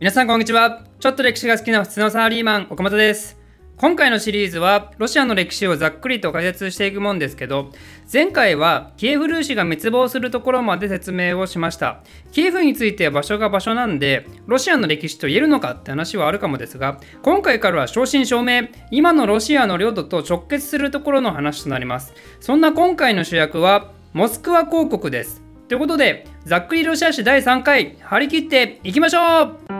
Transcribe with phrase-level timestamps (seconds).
[0.00, 0.80] 皆さんこんにちは。
[0.98, 3.36] ちょっと歴史が好きな普通のサラリーマン岡本です。
[3.76, 7.70] 今回のシリーズはロシアの歴史をざっくりと解説していくもんですけど
[8.10, 12.02] 前回はキエフルーシが滅亡するところまで説明をしました。
[12.32, 22.14] キエフについては場所が場所なんでロシアの歴史と言えるのかって話はあるかもですが今回からは正真正銘今のロシアの領土と直結するところの話となります。
[22.40, 25.42] そんな今回の主役はモスクワ公国です。
[25.68, 29.79] ということでざっくりロシア史第3回張り切っていきましょう。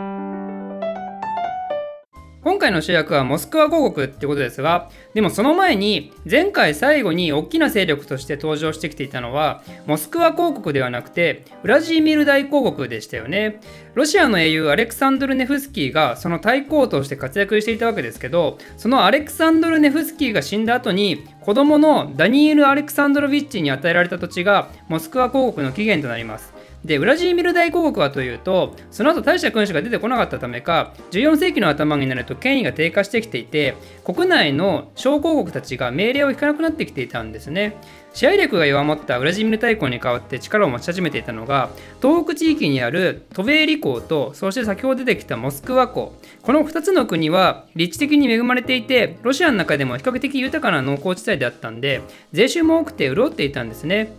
[2.61, 13.59] 回の主役はモスクワ公国ってことですが、でもその前に前回最後に大きな勢力として登場してきていたのはモスクワ公国ではなくてウラジーミル大公国でしたよね。
[13.95, 26.60] ロシアの英雄アレクサンドル・ネフスキーがその対抗として活躍していたわけですけど、そのアレクサンドル・ネフスキーが死んだ後に子供のダニエル・アレクサンドロビッチに与えられた土地がモスクワ公国の起源となります。
[26.85, 37.77] で、ウラジーミル大公国はというと、その後大した君主が出てこなかったためか、14世紀の頭になると権威が低下してきていて、国内の小公国たちが命令を引かなくなってきていたんですね。
[38.13, 41.69] 支配力が弱まったウラジーミル大公に代わって力を持ち始めていたのが、
[42.01, 46.13] 東北地域にあるトベーリ公と、そして先ほど出てきたモスクワ公。
[46.41, 52.01] この2つの国は立地的に恵まれていて、ロシアの中でも比較的豊かな農耕地帯であったんで、
[52.33, 54.11] 税収も多くて潤っていたんですね。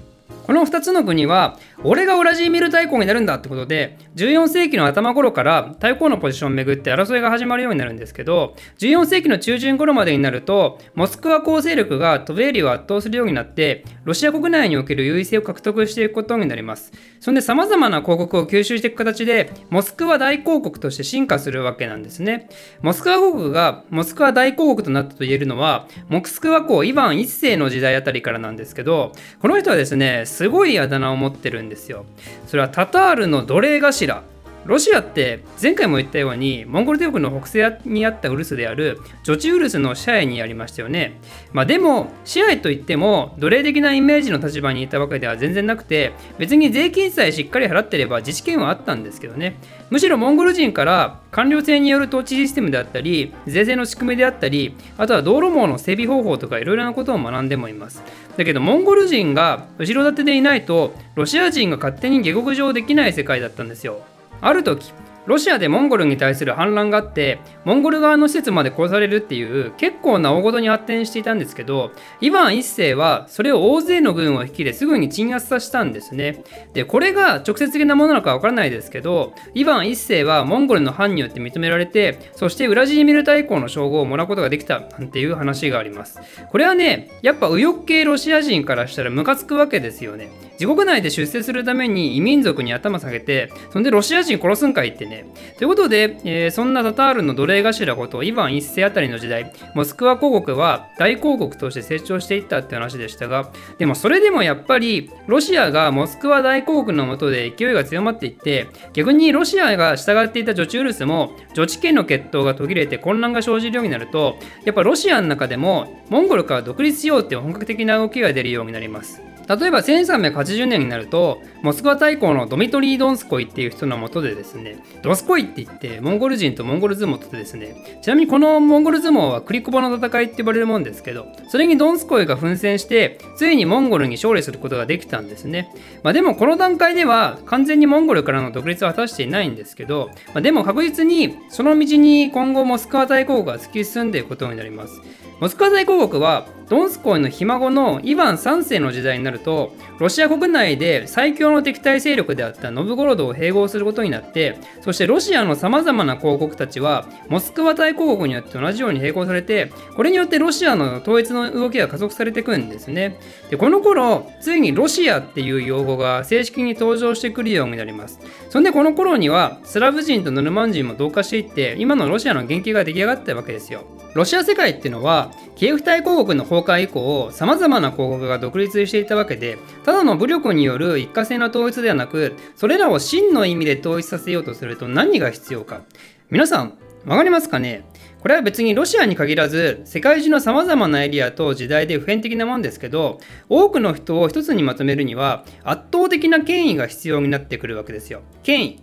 [0.44, 16.92] この2つの国は俺がウラジーミル大公になるんだってことで14世紀の頭頃から大公のポジションをめぐって争いが始まるようになるんですけど14世紀の中旬頃までになるとモスクワ構成力がトベーリを圧倒するようになってロシア国内における優位性を獲得していくことになります。
[17.20, 22.48] そんで様々な広告を吸収していく形でモスクワ大公国として進化するわけなんですね。
[22.80, 32.04] モスクワ公国がモスクワ大公国となったと言えるのはモスクワ公イヴァン1世の時代あたりからなんですけどこの人はですねすごいあだ名を持ってるんですよ。
[32.46, 34.22] それはタタールの奴隷頭
[34.64, 41.20] ロシアって前回も言ったようにモンゴル帝国の北西にあったウルスであるジョチウルスの支配にありましたよね。
[41.52, 49.56] まあ、でも支配といっても奴隷的なイメージの立場にいたわけでは全然なくて別に税金さえしっかり払ってれば自治権はあったんですけどね。
[49.90, 58.02] むしろモンゴル人から官僚制による統治システムであったり税制の仕組みであったりあとは道路網の整備方法とかいろいろなことを学んでもいます。
[58.36, 64.02] だけどモンゴル人が後ろ盾でいないとロシア人が勝手に下克上できない世界だったんですよ。
[64.44, 64.92] ある時
[65.26, 76.42] ロシアでモンゴルに対する反乱があってモンゴル側の施設まで殺されるっていう結構な大事に発展していたんですけどイヴァン一世はそれを大勢の軍を引きですぐに鎮圧させたんですね。
[76.72, 86.20] でこれが直接的なものなのかわからないですけどイヴァン一世はモンゴルの藩によって認められてそしてウラジーミル大公の称号をもらうことができたなんていう話があります。
[86.50, 90.30] これはねやっぱ右翼系ロシア人からしたらムカつくわけですよね。
[90.62, 95.26] 自国内で出世するために異民族に頭下げてそんでロシア人殺すんかいってねね。
[95.58, 119.22] ということで、えー、そんなタタールの奴隷頭ことイヴァン一世あたりの時代、モスクワ公国は大公国として成長していったって話でしたが、でもそれでもやっぱりロシアがモスクワ大公国の下で勢いが強まっていって、逆にロシアが従っていたジョチウルスも女治権の決闘が途切れて混乱が生じるようになると、やっぱロシアの中でもモンゴルから独立しようっていう本格的な動きが出るようになります。
[119.48, 135.70] 例えば1380年になるとモスクワ大公のドミトリー・ドンスコイっていう人のもとでですねドスコイって言ってモンゴル人とモンゴル相撲とってですねちなみにこのモンゴル相撲はクリコバの戦いって呼ばれるもんですけどそれにドンスコイが奮戦してついにモンゴルに勝利することができたんですね、
[136.02, 145.00] まあ、でもこの段階では完全にモンゴルからの独立は果たしていないんですけど、まあ、でも確実にその道に今後モスクワ大公が突き進んでいくことになります。
[145.42, 163.20] モスクワ大公国はドンスコイのひ孫のイヴァン3世の時代になるとロシア国内で最強の敵対勢力であったノブゴロドを併合することになってそしてロシアのさまざまな公国たちはモスクワ大公国によって同じように並行されてこれによってロシアの統一の動きが加速されていくんですね。
[163.50, 168.18] でこの頃ついにロシアっていう用語が正式に登場してくるようになります。
[168.48, 173.84] そんでこの頃にはスラブ人とノルマン人も同化していって今のロシアの原型が出来上がったわけですよ。
[174.14, 185.82] ロシア世界っていうのはキエフ大公国の崩壊以降さまざまな公国が独立していたわけでただの武力による一過性の統一ではなくそれらを真の意味で統一させようとすると何が必要か。
[186.30, 187.84] 皆さんわかりますかね？
[188.20, 193.18] これは別にロシアに限らず世界中のさまざまなエリアと時代で普遍的なもんですけど
[193.48, 198.22] 多くの人を一つにまとめるには圧倒的な権威が必要になってくるわけですよ。
[198.44, 198.82] 権威。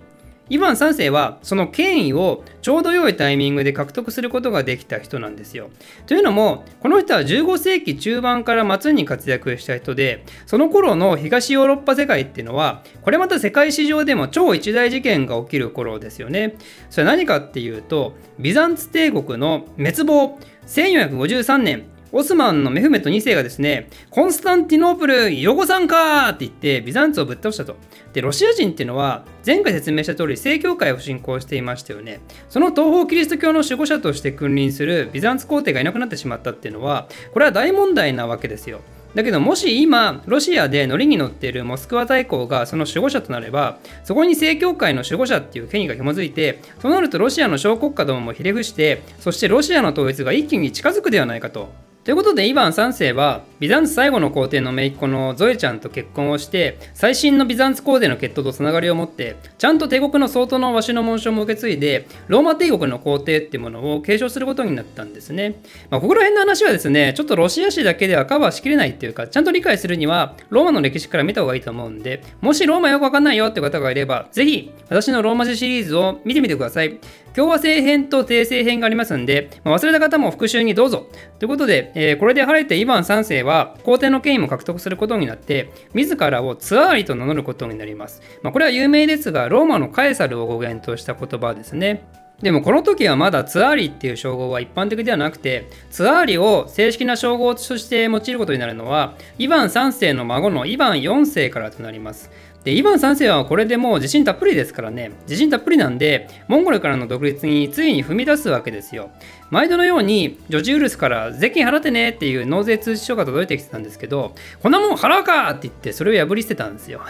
[0.49, 5.69] イヴァン3世はその権威をちょうど良いタイミングで獲得することができた人なんですよ。
[6.07, 16.55] というのもこの人は15世紀中盤から末に活躍した人でその頃の東ヨーロッパ世界っていうのはこれまた世界史上でも超一大事件が起きる頃ですよね。
[16.89, 27.75] それは何かっていうとビザンツ帝国の滅亡1453年オスマンのメフメット2世がですね、コンスタンティノープル、ヨゴさんかーって言ってビザンツをぶっ倒したと。
[28.13, 32.19] で、ロシア人っていうのは、前回説明した通り正教会を信仰していましたよね。
[32.50, 38.81] その東方キリスト教の守護者として君臨するビザンツ皇帝がいなくなってしまったっていうのは、これは大問題なわけですよ。
[39.15, 51.69] だけどもし今ロシアで乗りに乗っているモスクワ大公がその守護者となればそこに正教会の守護者っていう権威が紐づいてそうなるとロシアの小国家どももひれ伏してそしてロシアの統一が一気に近づくではないかと
[52.09, 65.61] ということでイヴァン3世はビザンツ最後の皇帝の姪っ子のゾエちゃんと結婚をして最新のビザンツ皇帝の血統とつながりを持ってちゃんと帝国の相当のわしの紋章も受け継いでローマ帝国の皇帝っていうものを継承することになったんですね、
[65.91, 77.00] まあ、ここら辺の話はですねちょっとロシア史だけではカバーしきれないっていうかちゃんと理解するにはローマの歴史から見た方がいいと思うんでもしローマよくわかんないよって方がいればぜひ私のローマ字シリーズを見てみてください。
[77.35, 81.07] 共和制編と訂正編がありますんで、まあ、忘れた方も復習にどうぞ。
[81.39, 88.21] ということで、えー、これで晴れてイヴァン3世は皇帝の権威も獲得することになって、自らをツアーリと名乗ることになります。
[88.41, 92.03] まあ、これは有名ですが、ローマのカエサルを語源とした言葉ですね。
[92.41, 102.31] でもこの時はまだツアーリっていう称号は一般的ではなくて、ツアーリを正式な称号として用いることになるのは、イヴァン3世の孫のイヴァン4世からとなります。
[102.69, 109.10] で、イヴァン3世はこれでもう自信たっぷりですからね、自信たっぷりなんで、モンゴルからの独立についに踏み出すわけですよ。
[109.50, 117.01] 毎度のように、ジョジウルスから税金払ってねっていう納税通知書が届いてきてたんですけど、こんなもん払うかって言って、それを破り捨てたんですよ。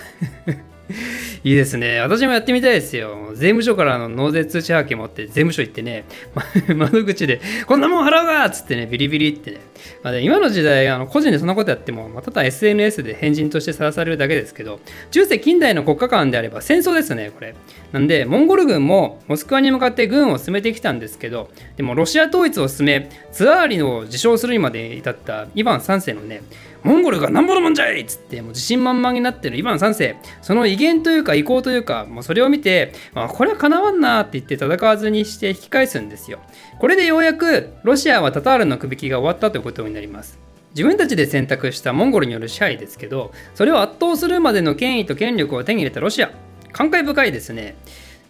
[1.44, 2.00] いいですね。
[2.00, 3.32] 私もやってみたいですよ。
[3.34, 6.06] 税務署からの納税通知はがき持って税務署行ってね、
[6.76, 9.58] 窓口で、こんなもん払うわっつってね、ビリビリってね。
[10.04, 14.80] まあ、今の時代、あの個人でそんなことやっても、まあ、ただ SNS で変人としてさらされるだけですけど、
[15.12, 17.54] 中世近代の国家間であれば戦争ですね、これ。
[17.92, 26.42] なんで、モンゴル軍もモスクワに向かって軍を進めてきたんですけど、でもロシア統一を進め、ツアーリを自称するにまで至ったイヴァン3世のね、
[26.84, 30.16] モンゴルがなんぼのもんじゃいっつってもう自信満々になってるイヴァン3世。
[30.42, 36.40] その威厳というか意向というかもうそれを見て、まあ、これはかなわんなって言って戦わずにして引き返すんですよ。
[36.80, 40.40] これでようやくロシアはタタールの首輝きが終わったということになります。
[40.72, 46.32] 自分たちで選択したモンゴルによる支配ですけどそれを圧倒するまでの権威と権力を手に入れたロシア
[46.72, 47.76] 感慨深いですね。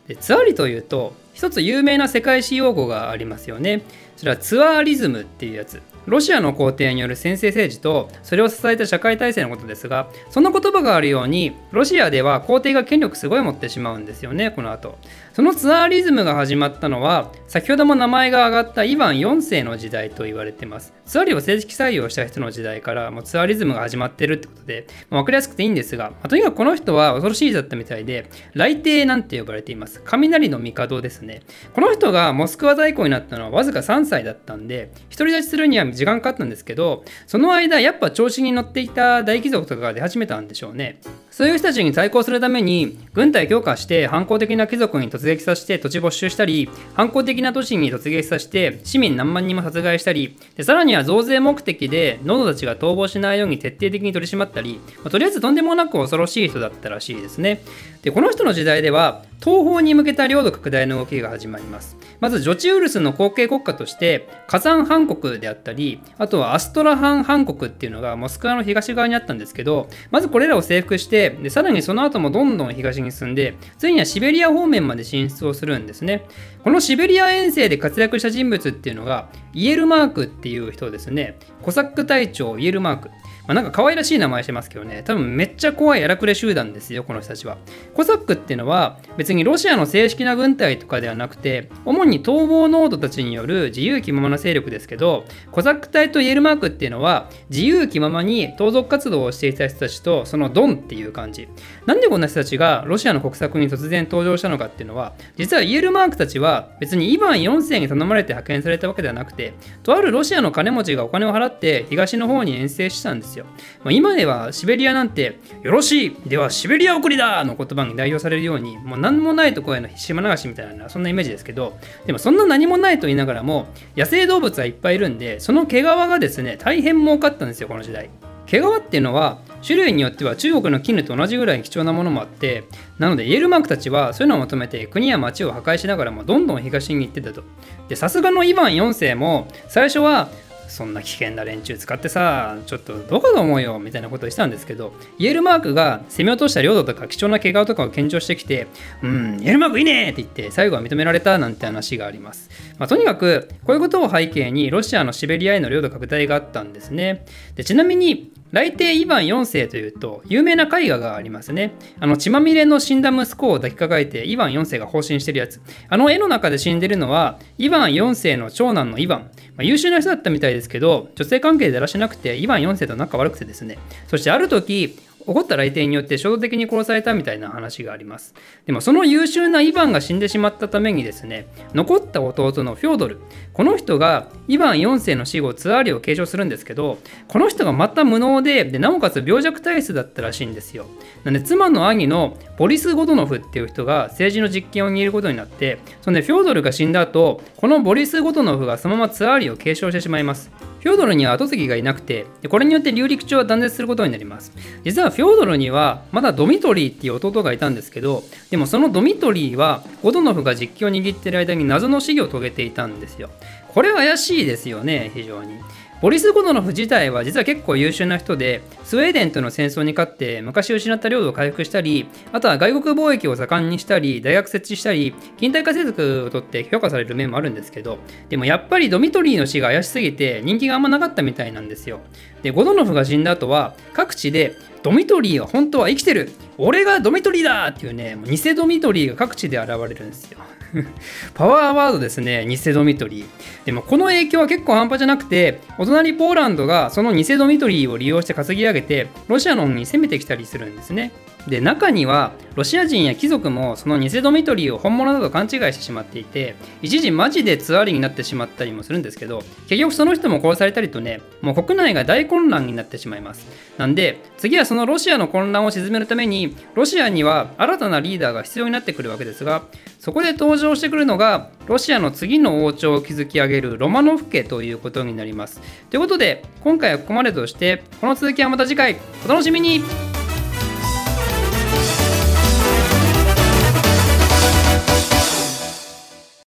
[0.08, 3.84] でツアリというと一つ有名な世界史用語がありますよね。
[4.18, 5.82] それはツアーリズムっていうやつ。
[6.10, 14.98] ロシアの皇帝による専制政治とそれを支えた社会体制のことですがその言葉があるようにロシアでは皇帝が権力すごい持ってしまうんですよねこの後。
[15.40, 20.94] そのツアーリズムが始まったのは先ほども名前が挙がったイヴァン4世の時代と言われています。
[21.06, 30.02] ツアリを正式採用した人の時代からもうツアーリズムが始まってるってことで、まあ、分かりやすくていいんですが、まあ、とにかくこの人は恐ろしい人だったみたいで雷帝なんて呼ばれています。
[30.04, 31.44] 雷の帝ですね。
[31.74, 41.00] この人がモスクワ大公になったのはわずか3歳だったんで独り立ちするには時間かかったんですけどその間やっぱ調子に乗っていた大貴族とかが出始めたんでしょうね。
[41.32, 57.62] そういう人たちに対抗するために軍隊強化して反抗的な貴族に突撃させて土地没収したり反抗的な都市に突撃させて市民何万人も殺害したりでさらには増税目的でノドたちが逃亡しないように徹底的に取り締まったり、まあ、とりあえずとんでもなく恐ろしい人だったらしいですね。
[58.02, 62.00] でこの人の時代では東方に向けた領土拡大の動きが始まります。
[62.20, 76.26] まずジョチウルスの後継国家として火山藩国であったりあとはアストラハン藩国っていうのがモスクワの東側にあったんですけどまずこれらを征服してでさらにその後もどんどん東に進んでついにはシベリア方面まで進出をするんですね。
[76.64, 83.10] このシベリア遠征で活躍した人物っていうのがイエルマークっていう人ですねコサック隊長イエルマーク
[83.50, 87.58] まあ、なんか可愛らしい名前してますけどね、多分めっちゃ怖い荒くれ集団ですよ、この人たちは。
[87.96, 101.48] コサックっていうのは別にロシアの正式な軍隊とかではなくて、主に逃亡ノードたちによる自由気ままな勢力ですけど、コサック隊とイエルマークっていうのは自由気ままに盗賊活動をしていた人たちとそのドンっていう感じ。
[101.88, 109.54] なんでこんな人たちがロシアの国策に突然登場したのかっていうのは、実はイエルマークたちはは別にイヴァン4世に頼まれて派遣されたわけではなくて、
[109.84, 113.46] とあるロシアの金持ちがお金を払って東の方に遠征したんですよ。
[113.84, 128.10] まあ、今ではシベリアなんて、よろしいではシベリア送りだの言葉に代表されるように、もう何もないとこへの島流しみたいな、そんなイメージですけど、でもそんな何もないと言いながらも、野生動物はいっぱいいるんで、その毛皮がですね、大変儲かったんですよ、この時代。
[128.46, 132.64] 毛皮っていうのは種類によっては中国の絹と同じぐらい貴重なものもあって
[132.98, 137.44] なのでイエルマークたちはそういうのを求めて国や町を破壊しながらもどんどん東に行ってたと。
[137.88, 140.30] でさすがのイヴァン4世も最初は
[140.70, 148.68] そんな危険な連中使ってさちょっとどこだ思うよみたいなことをしたんですけどイエルマークが攻め落とした領土とか貴重な毛皮とかを献上してきて
[149.02, 157.26] うんイエルマークいいねって言って最後は認められたなんて話があります、まあ、とにかくこういうことを背景にロシアのシベリアへの領土拡大があったんですね。
[157.56, 161.74] でちなみに来帝イヴァン4世というと有名な絵画がありますね。
[162.00, 165.62] あの血まみれの死んだ息子を抱きかかえてイヴァン4世が放心してるやつ。
[165.88, 169.20] あの絵の中で死んでるのはイヴァン4世の長男のイヴァン。
[169.20, 169.28] ま
[169.60, 173.78] あ、優秀な人だったみたいですけど女性関係でだらしなくてイヴァン4世と仲悪くてですね。
[174.08, 174.98] そしてある時
[175.30, 178.34] 起こった来店によって衝動的に殺されたみたいな話があります。
[178.66, 183.20] でもその優秀なイヴァンが死んでしまったためにですね、残った弟のフョードル、
[183.54, 190.88] この人がイヴァン4世の死後ツアーリを継承するんですけど、この人がまた無能で、でなおかつ病弱体質だったらしいんですよ。
[191.24, 200.50] なんで妻の兄のボリス・ゴドノフっていう人が政治の実権を握ることになって、そんでフョードルが死んだ後、このボリス・ゴドノフがそのままツアーリを継承してしまいます。
[200.80, 204.52] フョードルには後継ぎがいなくて、これによって流陸長は断絶することになります。
[204.84, 213.30] 実はフョードルにはまだドミトリーっていう弟がいたんですけど、でもそのドミトリーはゴドノフが実況を握っている間に謎の死を遂げていたんですよ。
[213.68, 215.56] これは怪しいですよね、非常に。
[216.02, 227.98] ボリス・ゴドノフ自体は実は結構優秀な人で、スウェーデンとの戦争に勝って昔失った領土を回復したり、あとは外国貿易を盛んにしたり、大学設置したり、近代化政策をとって評価される面もあるんですけど、
[228.30, 232.00] でもやっぱりドミトリーの死が怪しすぎて人気があんまなかったみたいなんですよ。
[232.44, 240.40] で、ゴドノフが死んだ後は各地でドミトリーは本当は生きてる俺がドミトリーだっていうね、偽ドミトリーが各地で現れるんですよ。
[241.34, 243.26] パワーワードですね、偽ドミトリー。
[243.66, 251.12] でもこの影響は結構半端じゃなくて、お隣ポーランドがその偽ドミトリーを利用して稼ぎ上げて、ロシアの方に攻めてきたりするんですね。
[251.50, 263.48] で中にはロシア人や貴族もその偽ドミトリーを本物だと勘違いしてしまっていて一時マジでツアーリになってしまったりもするんですけど結局その人も殺されたりとねもう国内が大混乱になってしまいます。
[263.78, 269.64] なんで次はそのロシアの混乱を鎮めるためにロシアには新たなリーダーが必要になってくるわけですが
[270.00, 275.62] そこで登場してくるのがロシアの次の王朝を築き上げるロマノフ家ということになります。
[275.90, 278.98] ということで今回はここまでとしてこの続きはまた次回。
[279.26, 280.09] お楽しみに。